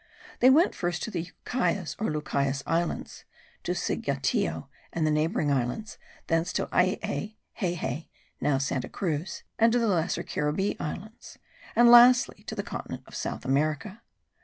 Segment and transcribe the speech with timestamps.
[0.39, 3.23] They went first to the Yucayas or Lucayes Islands
[3.61, 8.07] (to Cigateo and the neighbouring islands); thence to Ayay (Hayhay,
[8.41, 11.37] now Santa Cruz), and to the lesser Caribbee Islands;
[11.75, 14.01] and lastly to the continent of South America.